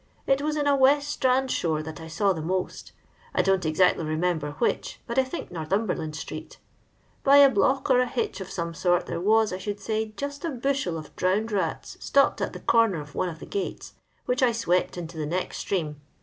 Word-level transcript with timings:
It 0.25 0.41
was 0.41 0.55
in 0.57 0.65
a 0.65 0.75
West 0.75 1.09
Strand 1.09 1.49
ikort 1.49 1.83
that 1.83 2.01
I 2.01 2.07
saw 2.07 2.33
the 2.33 2.41
most 2.41 2.91
I 3.35 3.43
don't 3.43 3.67
exactly 3.67 4.03
remember 4.03 4.53
which, 4.53 4.99
but 5.05 5.19
I 5.19 5.23
think 5.23 5.51
Northumberland 5.51 6.15
street 6.15 6.57
By 7.23 7.37
a 7.37 7.51
block 7.51 7.87
or 7.91 7.99
a 7.99 8.07
hitch 8.07 8.41
of 8.41 8.49
some 8.49 8.73
sort, 8.73 9.05
there 9.05 9.21
was, 9.21 9.53
I 9.53 9.59
should 9.59 9.79
say, 9.79 10.07
just 10.17 10.43
a 10.43 10.49
bushel 10.49 10.97
of 10.97 11.15
drowned 11.15 11.49
mts 11.51 12.01
stopped 12.03 12.41
at 12.41 12.53
the 12.53 12.61
comer 12.61 12.99
of 12.99 13.13
one 13.13 13.29
of 13.29 13.37
the 13.37 13.45
gates, 13.45 13.93
which 14.25 14.41
I 14.41 14.53
swept 14.53 14.97
into 14.97 15.19
the 15.19 15.27
next 15.27 15.59
stream. 15.59 16.01